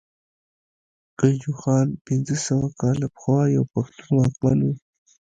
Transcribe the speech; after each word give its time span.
ګجوخان 1.19 1.87
پنځه 2.05 2.35
سوه 2.47 2.67
کاله 2.79 3.07
پخوا 3.13 3.41
يو 3.55 3.63
پښتون 3.73 4.09
واکمن 4.15 4.57
وو 4.63 4.73